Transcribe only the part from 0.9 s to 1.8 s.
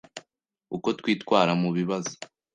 twitwara mu